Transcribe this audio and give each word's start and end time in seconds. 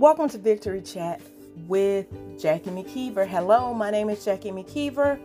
Welcome 0.00 0.30
to 0.30 0.38
Victory 0.38 0.80
Chat 0.80 1.20
with 1.68 2.06
Jackie 2.40 2.70
McKeever. 2.70 3.28
Hello, 3.28 3.74
my 3.74 3.90
name 3.90 4.08
is 4.08 4.24
Jackie 4.24 4.50
McKeever, 4.50 5.20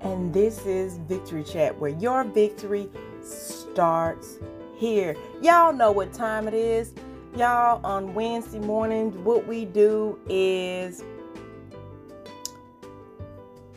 and 0.00 0.32
this 0.32 0.64
is 0.64 0.96
Victory 1.06 1.44
Chat 1.44 1.78
where 1.78 1.90
your 1.90 2.24
victory 2.24 2.88
starts 3.20 4.38
here. 4.74 5.14
Y'all 5.42 5.74
know 5.74 5.92
what 5.92 6.14
time 6.14 6.48
it 6.48 6.54
is. 6.54 6.94
Y'all, 7.36 7.84
on 7.84 8.14
Wednesday 8.14 8.58
mornings, 8.58 9.14
what 9.18 9.46
we 9.46 9.66
do 9.66 10.18
is 10.30 11.04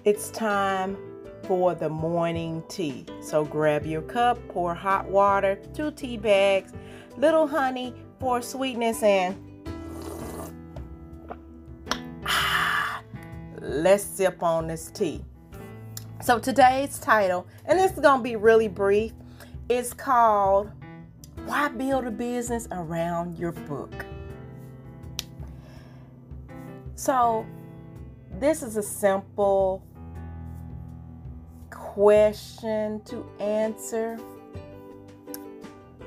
it's 0.06 0.30
time 0.30 0.96
for 1.44 1.76
the 1.76 1.90
morning 1.90 2.64
tea. 2.70 3.06
So 3.22 3.44
grab 3.44 3.86
your 3.86 4.04
cup, 4.04 4.40
pour 4.48 4.74
hot 4.74 5.10
water, 5.10 5.60
two 5.74 5.92
tea 5.92 6.16
bags, 6.16 6.72
little 7.18 7.46
honey 7.46 7.94
for 8.22 8.42
sweetness, 8.42 9.04
and 9.04 9.36
let's 13.76 14.04
sip 14.04 14.42
on 14.42 14.68
this 14.68 14.90
tea. 14.90 15.24
So 16.22 16.40
today's 16.40 16.98
title, 16.98 17.46
and 17.66 17.78
this 17.78 17.92
is 17.92 18.00
going 18.00 18.20
to 18.20 18.24
be 18.24 18.36
really 18.36 18.70
brief, 18.70 19.12
is 19.68 19.94
called 19.94 20.72
Why 21.46 21.68
Build 21.68 22.06
a 22.06 22.12
Business 22.12 22.68
Around 22.72 23.38
Your 23.38 23.52
Book. 23.52 24.06
So 26.96 27.46
this 28.40 28.64
is 28.64 28.78
a 28.78 28.84
simple 28.84 29.84
question 31.70 33.02
to 33.06 33.26
answer. 33.40 34.18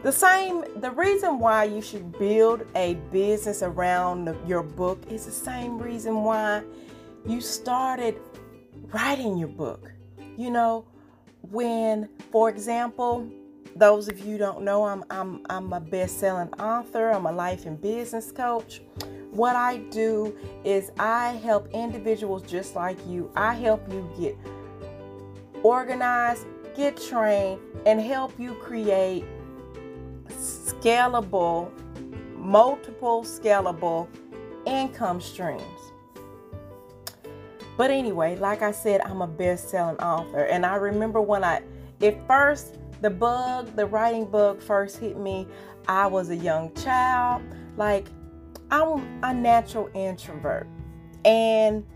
The 0.03 0.13
same, 0.13 0.65
the 0.81 0.93
reason 0.93 1.39
why 1.39 1.65
you 1.65 1.83
should 1.83 2.19
build 2.19 2.65
a 2.75 2.95
business 3.13 3.63
around 3.63 4.35
your 4.47 4.63
book 4.63 5.03
is 5.11 5.27
the 5.27 5.33
same 5.33 5.79
reason 5.79 6.23
why 6.23 6.63
you 7.27 7.41
started 7.41 8.21
writing 8.93 9.37
your 9.37 9.49
book. 9.49 9.91
You 10.37 10.51
know, 10.51 10.85
when, 11.51 12.09
for 12.31 12.49
example, 12.49 13.29
those 13.77 14.09
of 14.09 14.19
you 14.21 14.39
don't 14.39 14.63
know, 14.63 14.85
I'm 14.85 15.05
I'm 15.11 15.45
I'm 15.49 15.73
a 15.73 15.81
best-selling 15.81 16.53
author. 16.55 17.11
I'm 17.11 17.27
a 17.27 17.33
life 17.33 17.67
and 17.67 17.81
business 17.81 18.33
coach. 18.33 18.83
What 19.31 19.57
I 19.57 19.79
do 19.91 20.37
is 20.65 20.91
I 20.99 21.33
help 21.33 21.69
individuals 21.73 22.43
just 22.43 22.75
like 22.75 22.99
you. 23.07 23.31
I 23.37 23.55
help 23.55 23.87
you 23.93 24.11
get 24.19 24.37
organized, 25.63 26.47
get 26.75 26.97
trained, 27.01 27.61
and 27.87 28.01
help 28.01 28.39
you 28.39 28.55
create 28.55 29.25
scalable, 30.29 31.71
multiple 32.35 33.23
scalable 33.23 34.09
income 34.67 35.21
streams. 35.21 35.88
But 37.79 37.93
anyway, 37.93 38.37
like 38.37 38.63
I 38.63 38.73
said, 38.73 39.01
I'm 39.03 39.23
a 39.23 39.27
best 39.29 39.71
selling 39.71 39.97
author. 39.99 40.45
And 40.47 40.67
I 40.67 40.75
remember 40.75 41.23
when 41.23 41.45
I, 41.45 41.63
at 42.03 42.27
first, 42.27 42.77
the 43.01 43.09
bug, 43.09 43.77
the 43.77 43.87
writing 43.87 44.25
bug 44.25 44.61
first 44.61 44.99
hit 44.99 45.17
me, 45.17 45.47
I 45.87 46.09
was 46.09 46.31
a 46.31 46.37
young 46.37 46.75
child. 46.75 47.41
Like, 47.77 48.09
I'm 48.73 49.07
a 49.23 49.33
natural 49.33 49.89
introvert. 49.95 50.67
And 51.25 51.87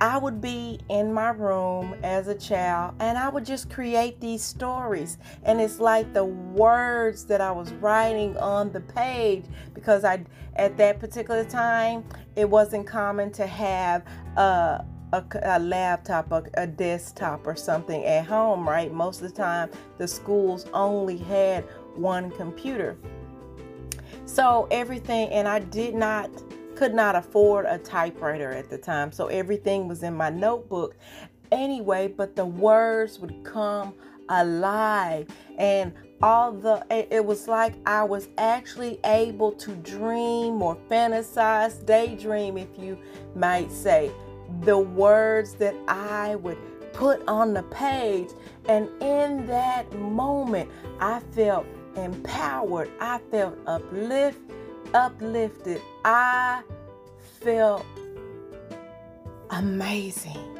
I 0.00 0.16
would 0.16 0.40
be 0.40 0.78
in 0.88 1.12
my 1.12 1.30
room 1.30 1.96
as 2.04 2.28
a 2.28 2.34
child 2.34 2.94
and 3.00 3.18
I 3.18 3.28
would 3.28 3.44
just 3.44 3.68
create 3.68 4.20
these 4.20 4.42
stories. 4.42 5.18
And 5.42 5.60
it's 5.60 5.80
like 5.80 6.12
the 6.12 6.24
words 6.24 7.24
that 7.24 7.40
I 7.40 7.50
was 7.50 7.72
writing 7.74 8.36
on 8.36 8.70
the 8.72 8.80
page 8.80 9.44
because 9.74 10.04
I 10.04 10.24
at 10.56 10.76
that 10.76 11.00
particular 11.00 11.44
time 11.44 12.04
it 12.36 12.48
wasn't 12.48 12.86
common 12.86 13.32
to 13.32 13.46
have 13.46 14.04
a 14.36 14.84
a, 15.12 15.24
a 15.42 15.58
laptop, 15.58 16.30
a, 16.32 16.44
a 16.54 16.66
desktop, 16.66 17.46
or 17.46 17.56
something 17.56 18.04
at 18.04 18.26
home, 18.26 18.68
right? 18.68 18.92
Most 18.92 19.22
of 19.22 19.30
the 19.30 19.34
time, 19.34 19.70
the 19.96 20.06
schools 20.06 20.66
only 20.74 21.16
had 21.16 21.64
one 21.94 22.30
computer. 22.32 22.96
So 24.26 24.68
everything, 24.70 25.30
and 25.30 25.48
I 25.48 25.60
did 25.60 25.94
not 25.94 26.30
could 26.78 26.94
not 26.94 27.16
afford 27.16 27.66
a 27.66 27.76
typewriter 27.76 28.52
at 28.52 28.70
the 28.70 28.78
time. 28.78 29.10
So 29.10 29.26
everything 29.26 29.88
was 29.88 30.04
in 30.04 30.14
my 30.14 30.30
notebook 30.30 30.94
anyway, 31.50 32.06
but 32.06 32.36
the 32.36 32.46
words 32.46 33.18
would 33.18 33.42
come 33.42 33.94
alive 34.28 35.26
and 35.58 35.92
all 36.22 36.52
the 36.52 36.86
it 36.88 37.24
was 37.24 37.48
like 37.48 37.74
I 37.84 38.04
was 38.04 38.28
actually 38.38 39.00
able 39.04 39.50
to 39.52 39.74
dream 39.76 40.62
or 40.62 40.76
fantasize, 40.88 41.84
daydream 41.84 42.56
if 42.56 42.68
you 42.78 42.96
might 43.34 43.72
say, 43.72 44.12
the 44.60 44.78
words 44.78 45.54
that 45.54 45.74
I 45.88 46.36
would 46.36 46.58
put 46.92 47.26
on 47.26 47.54
the 47.54 47.64
page 47.64 48.28
and 48.68 48.88
in 49.02 49.48
that 49.48 49.92
moment 49.98 50.70
I 51.00 51.18
felt 51.32 51.66
empowered. 51.96 52.88
I 53.00 53.18
felt 53.32 53.58
uplifted 53.66 54.54
uplifted. 54.94 55.80
I 56.04 56.62
felt 57.40 57.84
amazing. 59.50 60.58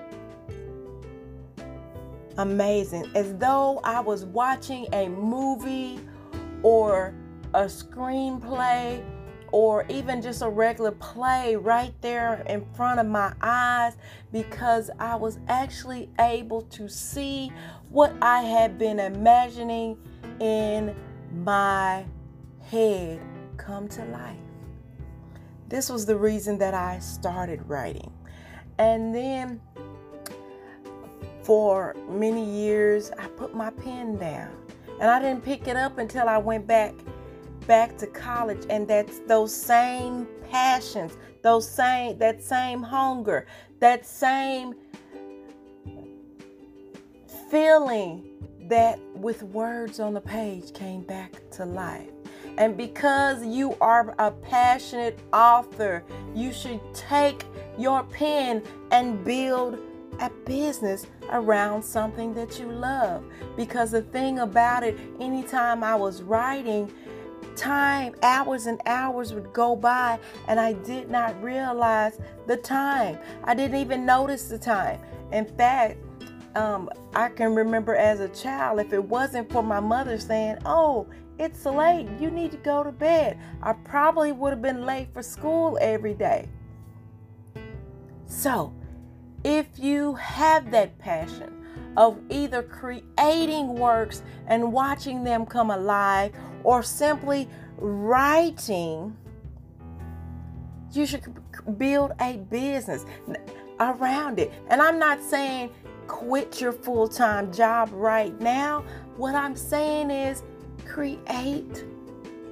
Amazing. 2.37 3.11
As 3.15 3.34
though 3.37 3.81
I 3.83 4.00
was 4.00 4.25
watching 4.25 4.87
a 4.93 5.09
movie 5.09 6.00
or 6.62 7.15
a 7.55 7.65
screenplay 7.65 9.05
or 9.50 9.84
even 9.88 10.21
just 10.21 10.43
a 10.43 10.49
regular 10.49 10.93
play 10.93 11.56
right 11.56 11.94
there 12.03 12.44
in 12.49 12.65
front 12.75 13.00
of 13.00 13.06
my 13.06 13.33
eyes 13.41 13.97
because 14.31 14.91
I 14.99 15.17
was 15.17 15.38
actually 15.49 16.11
able 16.21 16.62
to 16.62 16.88
see 16.88 17.50
what 17.88 18.12
I 18.21 18.43
had 18.43 18.78
been 18.78 19.00
imagining 19.00 19.97
in 20.38 20.94
my 21.33 22.05
head 22.61 23.21
come 23.58 23.88
to 23.88 24.04
life. 24.06 24.36
This 25.69 25.91
was 25.91 26.06
the 26.06 26.16
reason 26.16 26.56
that 26.58 26.72
I 26.72 26.98
started 26.98 27.60
writing. 27.69 28.10
And 28.78 29.14
then 29.14 29.60
for 31.42 31.94
many 32.08 32.44
years, 32.44 33.10
I 33.19 33.26
put 33.28 33.54
my 33.54 33.70
pen 33.70 34.16
down. 34.16 34.50
And 35.00 35.10
I 35.10 35.20
didn't 35.20 35.44
pick 35.44 35.69
it 35.69 35.76
up 35.76 35.98
until 35.98 36.28
I 36.28 36.38
went 36.38 36.66
back 36.66 36.94
back 37.66 37.98
to 37.98 38.06
college 38.06 38.64
and 38.70 38.88
that's 38.88 39.19
those 39.28 39.54
same 39.54 40.26
passions, 40.50 41.19
those 41.42 41.69
same 41.70 42.19
that 42.19 42.42
same 42.42 42.82
hunger, 42.82 43.46
that 43.78 44.06
same 44.06 44.75
feeling 47.50 48.25
that 48.69 48.98
with 49.14 49.42
words 49.42 50.00
on 50.00 50.14
the 50.14 50.20
page 50.20 50.72
came 50.72 51.02
back 51.02 51.32
to 51.50 51.64
life. 51.64 52.18
And 52.58 52.76
because 52.76 53.46
you 53.46 53.76
are 53.80 54.16
a 54.19 54.32
passionate 54.32 55.20
author, 55.32 56.04
you 56.34 56.52
should 56.52 56.80
take 56.92 57.44
your 57.78 58.02
pen 58.02 58.64
and 58.91 59.24
build 59.24 59.78
a 60.19 60.28
business 60.44 61.06
around 61.30 61.84
something 61.84 62.34
that 62.34 62.58
you 62.58 62.66
love. 62.66 63.22
Because 63.56 63.92
the 63.92 64.02
thing 64.02 64.41
about 64.41 64.82
it, 64.82 64.98
anytime 65.20 65.84
I 65.84 65.94
was 65.94 66.20
writing, 66.22 66.92
time, 67.54 68.16
hours 68.24 68.66
and 68.66 68.80
hours 68.86 69.32
would 69.32 69.52
go 69.52 69.76
by, 69.76 70.19
and 70.48 70.58
I 70.58 70.72
did 70.72 71.08
not 71.08 71.40
realize 71.40 72.19
the 72.48 72.56
time. 72.56 73.20
I 73.44 73.54
didn't 73.54 73.80
even 73.80 74.04
notice 74.04 74.48
the 74.48 74.58
time. 74.58 75.00
In 75.30 75.44
fact, 75.44 75.98
um, 76.58 76.91
I 77.14 77.28
can 77.28 77.54
remember 77.54 77.94
as 77.94 78.19
a 78.19 78.28
child, 78.28 78.80
if 78.80 78.92
it 78.92 79.02
wasn't 79.02 79.50
for 79.50 79.62
my 79.62 79.78
mother 79.78 80.19
saying, 80.19 80.58
Oh, 80.66 81.06
it's 81.38 81.64
late. 81.64 82.08
You 82.19 82.31
need 82.31 82.50
to 82.50 82.56
go 82.56 82.82
to 82.82 82.90
bed. 82.90 83.38
I 83.62 83.72
probably 83.72 84.32
would 84.32 84.50
have 84.50 84.60
been 84.60 84.84
late 84.84 85.12
for 85.14 85.22
school 85.22 85.78
every 85.81 86.14
day. 86.14 86.49
So, 88.26 88.75
if 89.44 89.66
you 89.78 90.14
have 90.14 90.72
that 90.72 90.99
passion 90.99 91.64
of 91.96 92.19
either 92.28 92.64
creating 92.64 93.75
works 93.75 94.22
and 94.49 94.72
watching 94.72 95.22
them 95.22 95.46
come 95.46 95.70
alive 95.70 96.32
or 96.64 96.82
simply 96.82 97.49
writing, 97.76 99.16
you 100.90 101.06
should 101.06 101.22
build 101.78 102.12
a 102.20 102.38
business 102.50 103.06
around 103.78 104.40
it. 104.40 104.52
And 104.70 104.82
I'm 104.82 104.99
not 104.99 105.22
saying 105.22 105.70
quit 106.08 106.60
your 106.60 106.72
full 106.72 107.06
time 107.06 107.52
job 107.52 107.90
right 107.93 108.38
now. 108.40 108.84
What 109.16 109.37
I'm 109.37 109.55
saying 109.55 110.10
is 110.10 110.43
create 110.84 111.84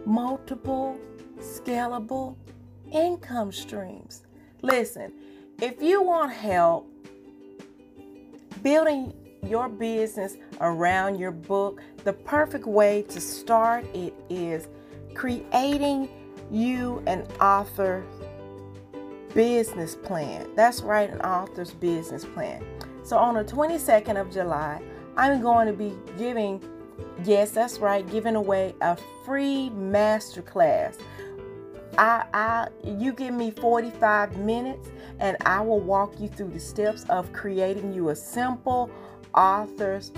multiple 0.04 1.00
scalable 1.38 2.36
income 2.92 3.50
streams. 3.50 4.22
Listen, 4.62 5.12
if 5.60 5.82
you 5.82 6.02
want 6.02 6.32
help 6.32 6.88
building 8.62 9.12
your 9.44 9.68
business 9.68 10.36
around 10.60 11.18
your 11.18 11.30
book, 11.30 11.80
the 12.04 12.12
perfect 12.12 12.66
way 12.66 13.02
to 13.08 13.20
start 13.20 13.84
it 13.94 14.14
is 14.28 14.68
creating 15.14 16.08
you 16.50 17.02
an 17.06 17.22
author 17.40 18.04
business 19.34 19.94
plan. 19.94 20.48
That's 20.56 20.82
right, 20.82 21.10
an 21.10 21.20
author's 21.20 21.72
business 21.72 22.24
plan. 22.24 22.64
So 23.06 23.16
on 23.16 23.34
the 23.34 23.44
22nd 23.44 24.20
of 24.20 24.32
July, 24.32 24.82
I'm 25.16 25.40
going 25.40 25.68
to 25.68 25.72
be 25.72 25.94
giving, 26.18 26.60
yes, 27.24 27.52
that's 27.52 27.78
right, 27.78 28.04
giving 28.10 28.34
away 28.34 28.74
a 28.80 28.98
free 29.24 29.70
masterclass. 29.72 30.96
I, 31.96 32.24
I, 32.34 32.68
you 32.84 33.12
give 33.12 33.32
me 33.32 33.52
45 33.52 34.38
minutes 34.38 34.88
and 35.20 35.36
I 35.46 35.60
will 35.60 35.78
walk 35.78 36.18
you 36.18 36.26
through 36.26 36.50
the 36.50 36.58
steps 36.58 37.04
of 37.04 37.32
creating 37.32 37.94
you 37.94 38.08
a 38.08 38.16
simple 38.16 38.90
author's 39.36 40.10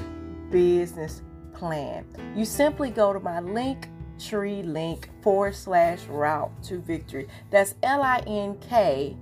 business 0.51 1.21
plan. 1.53 2.07
You 2.35 2.47
simply 2.47 2.89
go 2.89 3.13
to 3.13 3.21
my 3.21 3.41
link 3.41 3.91
tree 4.19 4.63
link 4.63 5.11
forward 5.23 5.55
slash 5.55 6.05
route 6.07 6.51
to 6.63 6.79
victory. 6.79 7.29
That's 7.51 7.75
L 7.83 8.01
I 8.03 8.23
N 8.27 8.59
K 8.67 9.15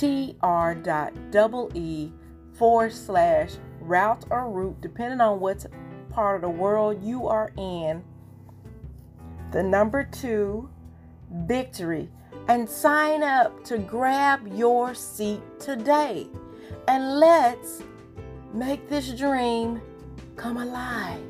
T 0.00 0.34
R 0.40 0.74
dot 0.74 1.12
double 1.30 1.70
E 1.74 2.10
forward 2.54 2.90
slash 2.90 3.50
route 3.82 4.24
or 4.30 4.50
route, 4.50 4.80
depending 4.80 5.20
on 5.20 5.40
what 5.40 5.66
part 6.08 6.36
of 6.36 6.40
the 6.40 6.48
world 6.48 7.04
you 7.04 7.28
are 7.28 7.52
in. 7.58 8.02
The 9.52 9.62
number 9.62 10.04
two, 10.04 10.70
victory, 11.30 12.08
and 12.48 12.66
sign 12.66 13.22
up 13.22 13.62
to 13.64 13.76
grab 13.76 14.48
your 14.54 14.94
seat 14.94 15.42
today. 15.58 16.28
And 16.88 17.18
let's 17.20 17.82
make 18.54 18.88
this 18.88 19.12
dream 19.12 19.82
come 20.34 20.56
alive. 20.56 21.20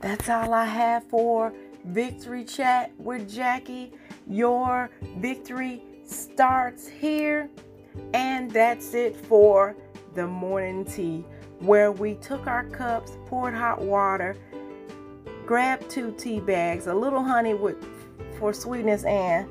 That's 0.00 0.30
all 0.30 0.54
I 0.54 0.64
have 0.64 1.04
for 1.10 1.52
Victory 1.84 2.44
Chat 2.44 2.92
with 2.98 3.30
Jackie. 3.32 3.92
Your 4.28 4.90
victory 5.18 5.82
starts 6.04 6.86
here. 6.88 7.48
And 8.14 8.50
that's 8.50 8.94
it 8.94 9.16
for 9.16 9.76
the 10.14 10.26
morning 10.26 10.84
tea, 10.84 11.24
where 11.58 11.92
we 11.92 12.14
took 12.14 12.46
our 12.46 12.64
cups, 12.64 13.12
poured 13.26 13.54
hot 13.54 13.80
water, 13.80 14.36
grabbed 15.46 15.90
two 15.90 16.14
tea 16.18 16.40
bags, 16.40 16.86
a 16.86 16.94
little 16.94 17.22
honey 17.22 17.54
with 17.54 17.76
for 18.38 18.52
sweetness, 18.52 19.04
and 19.04 19.48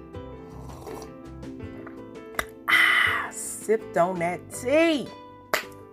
ah, 2.70 3.28
sipped 3.32 3.98
on 3.98 4.20
that 4.20 4.40
tea. 4.54 5.08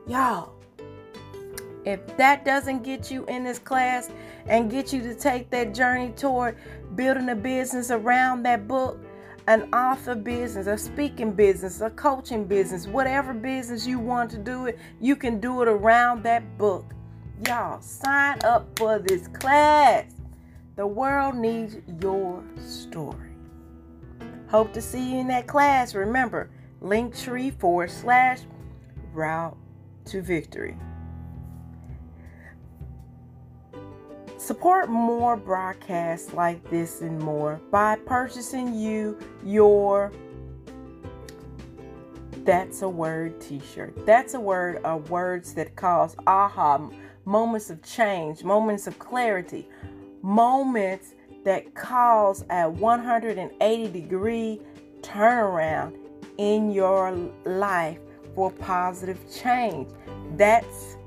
Y'all, 0.06 0.54
if 1.84 2.16
that 2.16 2.44
doesn't 2.44 2.82
get 2.82 3.10
you 3.10 3.24
in 3.26 3.44
this 3.44 3.58
class 3.58 4.10
and 4.46 4.70
get 4.70 4.92
you 4.92 5.02
to 5.02 5.14
take 5.14 5.50
that 5.50 5.74
journey 5.74 6.10
toward 6.16 6.56
building 6.94 7.28
a 7.28 7.34
business 7.34 7.90
around 7.90 8.42
that 8.44 8.66
book, 8.66 8.98
an 9.46 9.72
author 9.74 10.14
business, 10.14 10.66
a 10.66 10.78
speaking 10.78 11.32
business, 11.32 11.80
a 11.80 11.90
coaching 11.90 12.44
business, 12.44 12.86
whatever 12.86 13.34
business 13.34 13.86
you 13.86 13.98
want 13.98 14.30
to 14.30 14.38
do 14.38 14.66
it, 14.66 14.78
you 15.00 15.14
can 15.14 15.38
do 15.40 15.60
it 15.60 15.68
around 15.68 16.22
that 16.22 16.56
book. 16.56 16.86
Y'all, 17.46 17.80
sign 17.80 18.38
up 18.44 18.66
for 18.78 18.98
this 18.98 19.28
class. 19.28 20.06
The 20.76 20.86
world 20.86 21.34
needs 21.34 21.76
your 22.00 22.42
story. 22.58 23.30
Hope 24.48 24.72
to 24.72 24.80
see 24.80 25.12
you 25.12 25.18
in 25.20 25.28
that 25.28 25.46
class. 25.46 25.94
Remember, 25.94 26.48
linktree 26.80 27.58
forward 27.58 27.90
slash 27.90 28.40
route 29.12 29.56
to 30.06 30.22
victory. 30.22 30.76
Support 34.44 34.90
more 34.90 35.38
broadcasts 35.38 36.34
like 36.34 36.62
this 36.68 37.00
and 37.00 37.18
more 37.18 37.58
by 37.70 37.96
purchasing 38.04 38.74
you 38.74 39.18
your 39.42 40.12
That's 42.44 42.82
a 42.82 42.88
Word 42.90 43.40
t 43.40 43.62
shirt. 43.74 44.04
That's 44.04 44.34
a 44.34 44.40
word 44.40 44.84
of 44.84 45.08
words 45.08 45.54
that 45.54 45.74
cause 45.76 46.14
aha, 46.26 46.90
moments 47.24 47.70
of 47.70 47.82
change, 47.82 48.44
moments 48.44 48.86
of 48.86 48.98
clarity, 48.98 49.66
moments 50.20 51.14
that 51.46 51.74
cause 51.74 52.44
a 52.50 52.68
180 52.68 53.88
degree 53.98 54.60
turnaround 55.00 55.96
in 56.36 56.70
your 56.70 57.12
life 57.46 57.98
for 58.34 58.50
positive 58.50 59.18
change. 59.34 59.88
That's 60.36 60.98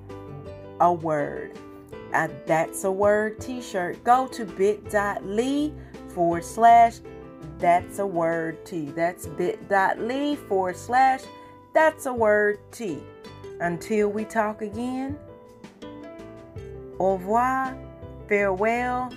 a 0.80 0.92
word 0.92 1.56
a 2.14 2.30
That's 2.46 2.84
a 2.84 2.92
Word 2.92 3.40
t 3.40 3.62
shirt, 3.62 4.04
go 4.04 4.28
to 4.28 4.46
bit.ly 4.46 5.72
forward 6.10 6.44
slash 6.44 7.00
That's 7.60 8.00
a 8.00 8.06
Word 8.08 8.66
T. 8.66 8.86
That's 8.92 9.28
bit.ly 9.28 10.36
forward 10.48 10.78
slash 10.78 11.22
That's 11.74 12.06
a 12.06 12.14
Word 12.14 12.60
T. 12.72 13.00
Until 13.60 14.10
we 14.10 14.24
talk 14.24 14.62
again, 14.62 15.18
au 17.00 17.14
revoir, 17.14 17.76
farewell, 18.28 19.12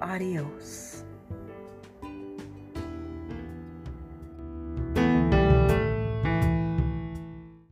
adios. 0.00 0.91